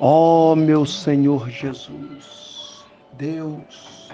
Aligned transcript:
Ó 0.00 0.52
oh, 0.52 0.56
meu 0.56 0.84
Senhor 0.84 1.48
Jesus, 1.48 2.84
Deus, 3.12 4.10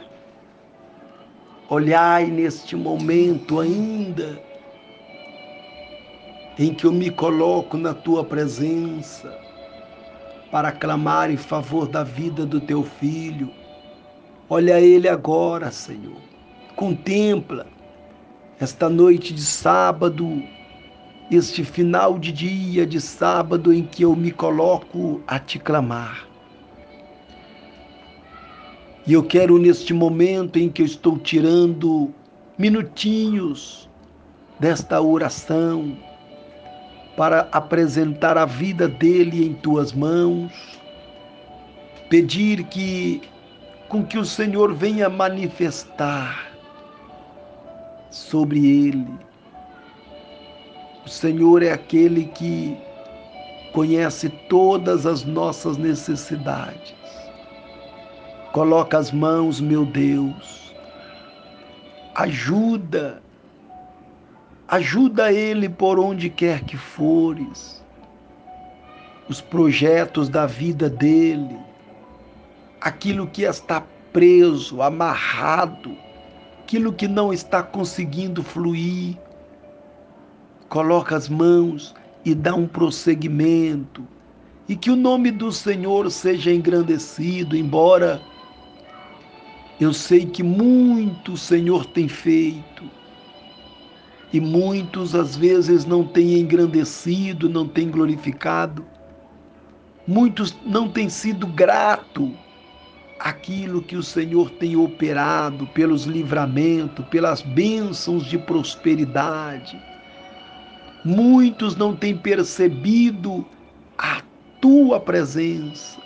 olhai 1.70 2.26
neste 2.26 2.76
momento 2.76 3.58
ainda 3.58 4.38
em 6.58 6.74
que 6.74 6.84
eu 6.84 6.92
me 6.92 7.10
coloco 7.10 7.78
na 7.78 7.94
tua 7.94 8.22
presença 8.22 9.34
para 10.50 10.70
clamar 10.70 11.30
em 11.30 11.38
favor 11.38 11.88
da 11.88 12.04
vida 12.04 12.44
do 12.44 12.60
teu 12.60 12.82
filho. 12.82 13.50
Olha 14.50 14.78
ele 14.78 15.08
agora, 15.08 15.70
Senhor. 15.70 16.20
Contempla 16.76 17.66
esta 18.58 18.90
noite 18.90 19.32
de 19.32 19.42
sábado 19.42 20.42
este 21.30 21.62
final 21.62 22.18
de 22.18 22.32
dia 22.32 22.84
de 22.84 23.00
sábado 23.00 23.72
em 23.72 23.84
que 23.84 24.02
eu 24.02 24.16
me 24.16 24.32
coloco 24.32 25.22
a 25.28 25.38
te 25.38 25.60
clamar. 25.60 26.26
E 29.06 29.12
eu 29.12 29.22
quero, 29.22 29.56
neste 29.56 29.94
momento 29.94 30.58
em 30.58 30.68
que 30.68 30.82
eu 30.82 30.86
estou 30.86 31.18
tirando 31.18 32.12
minutinhos 32.58 33.88
desta 34.58 35.00
oração, 35.00 35.96
para 37.16 37.48
apresentar 37.52 38.36
a 38.36 38.44
vida 38.44 38.88
dele 38.88 39.46
em 39.46 39.54
tuas 39.54 39.92
mãos, 39.92 40.52
pedir 42.08 42.64
que 42.64 43.22
com 43.88 44.04
que 44.04 44.18
o 44.18 44.24
Senhor 44.24 44.74
venha 44.74 45.08
manifestar 45.08 46.50
sobre 48.10 48.66
ele 48.66 49.29
o 51.04 51.08
Senhor 51.08 51.62
é 51.62 51.72
aquele 51.72 52.26
que 52.26 52.76
conhece 53.72 54.28
todas 54.48 55.06
as 55.06 55.24
nossas 55.24 55.76
necessidades. 55.76 56.94
Coloca 58.52 58.98
as 58.98 59.10
mãos, 59.10 59.60
meu 59.60 59.86
Deus. 59.86 60.74
Ajuda. 62.14 63.22
Ajuda 64.68 65.32
ele 65.32 65.68
por 65.68 65.98
onde 65.98 66.28
quer 66.28 66.64
que 66.64 66.76
fores. 66.76 67.82
Os 69.28 69.40
projetos 69.40 70.28
da 70.28 70.46
vida 70.46 70.90
dele. 70.90 71.58
Aquilo 72.80 73.26
que 73.26 73.42
está 73.42 73.82
preso, 74.12 74.82
amarrado, 74.82 75.96
aquilo 76.62 76.92
que 76.92 77.06
não 77.06 77.32
está 77.32 77.62
conseguindo 77.62 78.42
fluir 78.42 79.16
coloca 80.70 81.16
as 81.16 81.28
mãos 81.28 81.94
e 82.24 82.34
dá 82.34 82.54
um 82.54 82.66
prosseguimento. 82.66 84.06
E 84.68 84.76
que 84.76 84.90
o 84.90 84.96
nome 84.96 85.32
do 85.32 85.50
Senhor 85.50 86.08
seja 86.10 86.54
engrandecido, 86.54 87.56
embora 87.56 88.22
eu 89.80 89.92
sei 89.92 90.24
que 90.24 90.42
muito 90.42 91.32
o 91.32 91.36
Senhor 91.36 91.84
tem 91.86 92.06
feito. 92.08 92.84
E 94.32 94.40
muitos 94.40 95.14
às 95.14 95.34
vezes 95.34 95.84
não 95.84 96.04
têm 96.04 96.38
engrandecido, 96.38 97.48
não 97.48 97.66
têm 97.66 97.90
glorificado. 97.90 98.86
Muitos 100.06 100.56
não 100.64 100.88
têm 100.88 101.08
sido 101.08 101.48
grato 101.48 102.32
aquilo 103.18 103.82
que 103.82 103.96
o 103.96 104.04
Senhor 104.04 104.50
tem 104.50 104.76
operado 104.76 105.66
pelos 105.68 106.04
livramentos, 106.04 107.04
pelas 107.06 107.42
bênçãos 107.42 108.24
de 108.24 108.38
prosperidade 108.38 109.89
Muitos 111.04 111.76
não 111.76 111.96
têm 111.96 112.16
percebido 112.16 113.46
a 113.96 114.22
tua 114.60 115.00
presença 115.00 115.98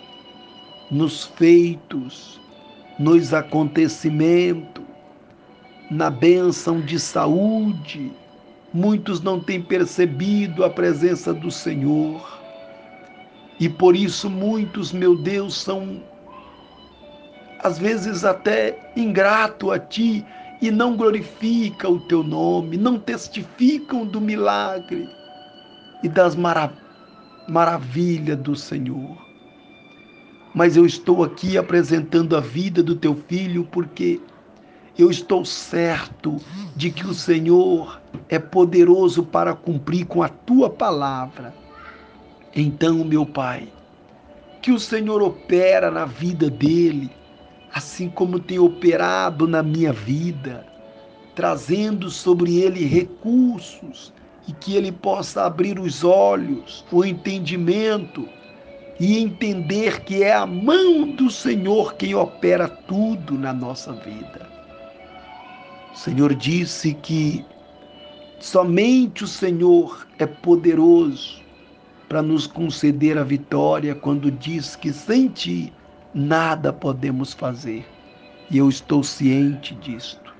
nos 0.89 1.25
feitos, 1.25 2.39
nos 2.97 3.33
acontecimentos, 3.33 4.83
na 5.91 6.09
bênção 6.09 6.79
de 6.79 6.97
saúde. 6.99 8.11
Muitos 8.73 9.21
não 9.21 9.39
têm 9.39 9.61
percebido 9.61 10.63
a 10.63 10.69
presença 10.69 11.33
do 11.33 11.51
Senhor. 11.51 12.39
E 13.59 13.67
por 13.67 13.95
isso 13.95 14.29
muitos, 14.29 14.93
meu 14.93 15.17
Deus, 15.17 15.55
são 15.55 16.01
às 17.59 17.79
vezes 17.79 18.23
até 18.23 18.77
ingrato 18.95 19.71
a 19.71 19.79
ti 19.79 20.23
e 20.61 20.71
não 20.71 20.95
glorifica 20.95 21.89
o 21.89 21.99
teu 21.99 22.23
nome, 22.23 22.77
não 22.77 22.97
testificam 22.97 24.05
do 24.05 24.21
milagre 24.21 25.09
e 26.03 26.09
das 26.09 26.35
marav 26.35 26.73
maravilhas 27.47 28.39
do 28.39 28.55
Senhor. 28.55 29.23
Mas 30.53 30.75
eu 30.75 30.85
estou 30.85 31.23
aqui 31.23 31.57
apresentando 31.57 32.35
a 32.35 32.39
vida 32.39 32.81
do 32.81 32.95
teu 32.95 33.15
filho 33.27 33.65
porque 33.65 34.19
eu 34.97 35.11
estou 35.11 35.45
certo 35.45 36.37
de 36.75 36.89
que 36.89 37.05
o 37.05 37.13
Senhor 37.13 38.01
é 38.29 38.39
poderoso 38.39 39.23
para 39.23 39.53
cumprir 39.53 40.05
com 40.05 40.23
a 40.23 40.29
tua 40.29 40.69
palavra. 40.69 41.53
Então, 42.55 43.03
meu 43.03 43.25
Pai, 43.25 43.67
que 44.61 44.71
o 44.71 44.79
Senhor 44.79 45.21
opera 45.21 45.91
na 45.91 46.05
vida 46.05 46.49
dele 46.49 47.11
assim 47.75 48.09
como 48.09 48.39
tem 48.39 48.57
operado 48.57 49.45
na 49.45 49.61
minha 49.61 49.91
vida, 49.91 50.65
trazendo 51.35 52.09
sobre 52.09 52.59
ele 52.61 52.85
recursos 52.85 54.13
e 54.47 54.53
que 54.53 54.77
ele 54.77 54.93
possa 54.93 55.43
abrir 55.43 55.77
os 55.77 56.01
olhos, 56.01 56.85
o 56.89 57.03
entendimento 57.03 58.29
e 58.97 59.17
entender 59.19 60.05
que 60.05 60.23
é 60.23 60.33
a 60.33 60.45
mão 60.45 61.11
do 61.11 61.29
Senhor 61.29 61.95
quem 61.95 62.15
opera 62.15 62.69
tudo 62.69 63.37
na 63.37 63.51
nossa 63.51 63.91
vida. 63.91 64.49
O 65.93 65.97
Senhor 65.97 66.33
disse 66.33 66.93
que 66.93 67.43
somente 68.39 69.25
o 69.25 69.27
Senhor 69.27 70.07
é 70.17 70.25
poderoso 70.25 71.41
para 72.07 72.21
nos 72.21 72.47
conceder 72.47 73.17
a 73.17 73.23
vitória 73.23 73.93
quando 73.93 74.31
diz 74.31 74.77
que 74.77 74.93
sem 74.93 75.27
ti 75.27 75.73
nada 76.15 76.71
podemos 76.71 77.33
fazer. 77.33 77.85
E 78.49 78.57
eu 78.57 78.69
estou 78.69 79.03
ciente 79.03 79.75
disto. 79.75 80.33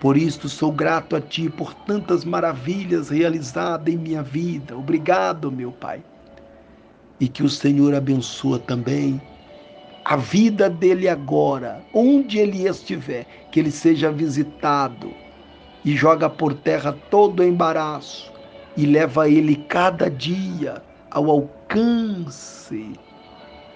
Por 0.00 0.16
isto 0.16 0.48
sou 0.48 0.72
grato 0.72 1.14
a 1.14 1.20
Ti 1.20 1.50
por 1.50 1.74
tantas 1.74 2.24
maravilhas 2.24 3.10
realizadas 3.10 3.92
em 3.92 3.98
minha 3.98 4.22
vida. 4.22 4.76
Obrigado, 4.76 5.52
meu 5.52 5.70
Pai. 5.70 6.02
E 7.20 7.28
que 7.28 7.42
o 7.42 7.48
Senhor 7.48 7.94
abençoe 7.94 8.58
também 8.60 9.20
a 10.04 10.16
vida 10.16 10.68
dele 10.68 11.08
agora, 11.08 11.84
onde 11.94 12.38
ele 12.38 12.66
estiver, 12.66 13.24
que 13.52 13.60
ele 13.60 13.70
seja 13.70 14.10
visitado 14.10 15.14
e 15.84 15.94
joga 15.94 16.28
por 16.28 16.54
terra 16.54 16.96
todo 17.10 17.40
o 17.40 17.44
embaraço 17.44 18.32
e 18.76 18.86
leva 18.86 19.28
ele 19.28 19.54
cada 19.54 20.10
dia 20.10 20.82
ao 21.10 21.30
alcance 21.30 22.92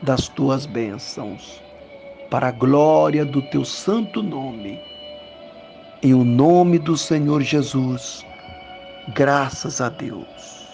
das 0.02 0.28
tuas 0.28 0.66
bênçãos, 0.66 1.62
para 2.30 2.48
a 2.48 2.52
glória 2.52 3.24
do 3.24 3.42
teu 3.50 3.64
santo 3.64 4.22
nome. 4.22 4.80
Em 6.02 6.14
o 6.14 6.24
nome 6.24 6.78
do 6.78 6.96
Senhor 6.96 7.42
Jesus, 7.42 8.24
graças 9.14 9.80
a 9.80 9.88
Deus. 9.88 10.66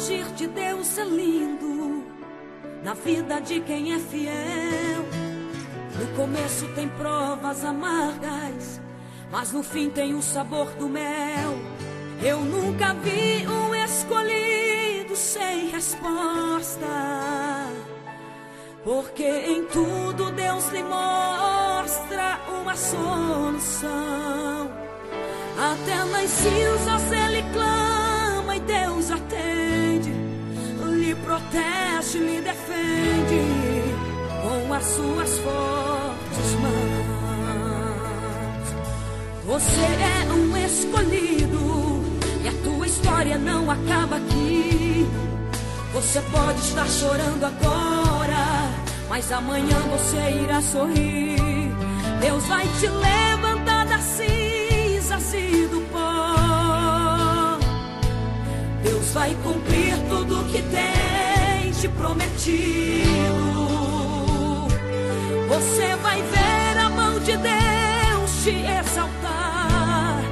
Agir 0.00 0.24
de 0.32 0.46
Deus 0.46 0.96
é 0.96 1.04
lindo 1.04 2.06
na 2.82 2.94
vida 2.94 3.38
de 3.38 3.60
quem 3.60 3.92
é 3.92 3.98
fiel. 3.98 5.04
No 5.98 6.16
começo 6.16 6.66
tem 6.68 6.88
provas 6.88 7.62
amargas, 7.62 8.80
mas 9.30 9.52
no 9.52 9.62
fim 9.62 9.90
tem 9.90 10.14
o 10.14 10.22
sabor 10.22 10.70
do 10.78 10.88
mel. 10.88 11.52
Eu 12.22 12.40
nunca 12.40 12.94
vi 12.94 13.46
um 13.46 13.74
escolhido 13.74 15.14
sem 15.14 15.68
resposta, 15.68 16.86
porque 18.82 19.22
em 19.24 19.66
tudo 19.66 20.30
Deus 20.30 20.66
lhe 20.70 20.82
mostra 20.82 22.40
uma 22.58 22.74
solução. 22.74 23.90
Até 25.58 26.04
nas 26.04 26.30
cinzas 26.30 27.12
ele 27.12 27.42
clama 27.52 27.99
suas 34.84 35.38
fortes 35.38 36.54
mãos. 36.60 37.20
Você 39.46 39.80
é 39.80 40.32
um 40.32 40.56
escolhido 40.56 42.02
e 42.42 42.48
a 42.48 42.52
tua 42.64 42.86
história 42.86 43.38
não 43.38 43.70
acaba 43.70 44.16
aqui. 44.16 45.06
Você 45.92 46.20
pode 46.22 46.60
estar 46.60 46.88
chorando 46.88 47.44
agora, 47.44 48.70
mas 49.08 49.30
amanhã 49.32 49.76
você 49.90 50.42
irá 50.42 50.62
sorrir. 50.62 51.74
Deus 52.20 52.44
vai 52.44 52.66
te 52.78 52.86
levantar 52.86 53.86
das 53.86 54.02
cinzas 54.02 55.34
e 55.34 55.66
do 55.66 55.80
pó. 55.90 57.58
Deus 58.82 59.12
vai 59.12 59.36
cumprir 59.42 59.96
tudo 60.08 60.40
o 60.40 60.44
que 60.44 60.62
tem 60.62 61.72
te 61.72 61.88
prometido. 61.88 63.39
te 68.42 68.50
exaltar, 68.50 70.22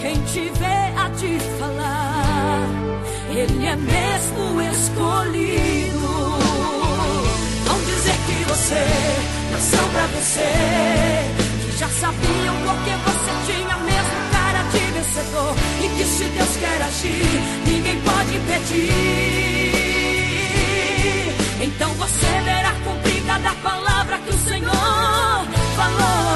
quem 0.00 0.14
te 0.22 0.50
vê 0.58 0.80
a 0.96 1.10
te 1.10 1.38
falar, 1.58 2.66
ele 3.28 3.66
é 3.66 3.76
mesmo 3.76 4.62
escolhido. 4.72 5.98
Vão 7.66 7.78
dizer 7.84 8.16
que 8.26 8.44
você 8.48 8.86
nasceu 9.52 9.86
pra 9.88 10.06
você, 10.06 10.50
que 11.62 11.76
já 11.76 11.88
sabiam 11.88 12.56
porque 12.64 12.92
você 13.04 13.52
tinha 13.52 13.76
mesmo 13.76 14.20
cara 14.32 14.62
de 14.72 14.78
vencedor, 14.78 15.54
e 15.84 15.88
que 15.98 16.04
se 16.04 16.24
Deus 16.24 16.56
quer 16.56 16.80
agir, 16.80 17.42
ninguém 17.66 18.00
pode 18.00 18.36
impedir. 18.36 19.10
Então 21.62 21.90
você 21.90 22.40
verá 22.42 22.72
cumprida 22.84 23.38
da 23.38 23.54
palavra 23.56 24.16
que 24.16 24.30
o 24.30 24.38
Senhor 24.48 25.46
falou. 25.76 26.29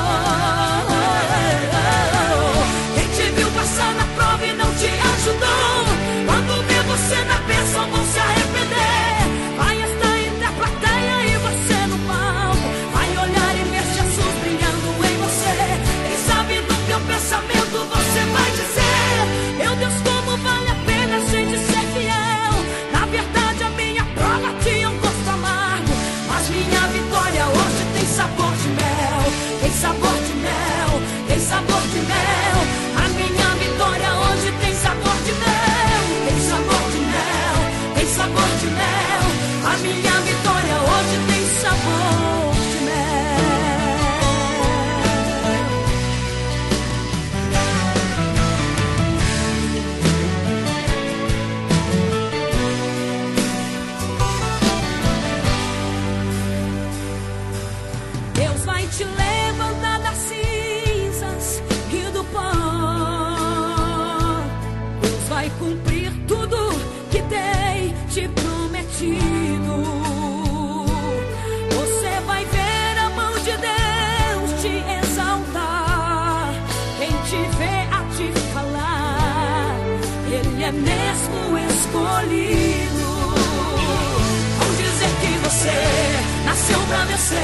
mesmo 80.82 81.58
escolhido. 81.58 83.08
Vão 84.58 84.70
dizer 84.76 85.10
que 85.20 85.38
você 85.44 85.76
nasceu 86.44 86.80
pra 86.88 87.04
vencer. 87.04 87.38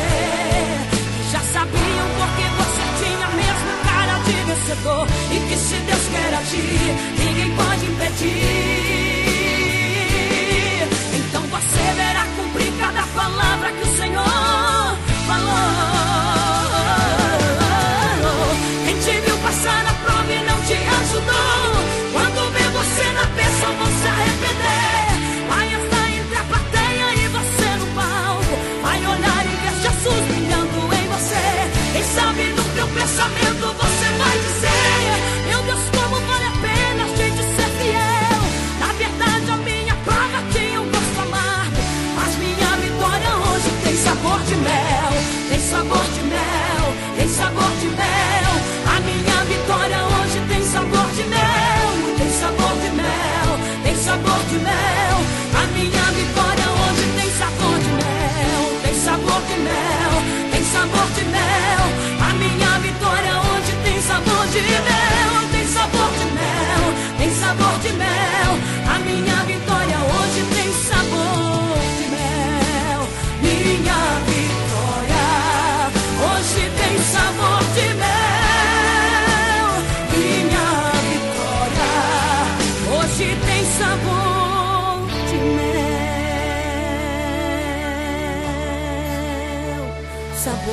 Já 1.32 1.41
sabiam 1.41 2.09
porque 2.19 2.44
você 2.59 2.85
tinha 3.05 3.29
mesmo 3.29 3.71
cara 3.85 4.19
de 4.25 4.32
vencedor. 4.32 5.06
E 5.31 5.49
que 5.49 5.56
se 5.56 5.77
Deus 5.77 6.05
quer 6.11 6.35
agir, 6.35 6.97
ninguém 7.19 7.50
pode 7.56 7.85
impedir. 7.87 8.69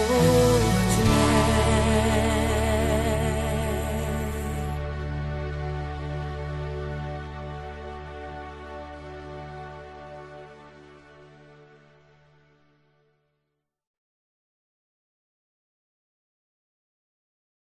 tonight. 0.08 2.47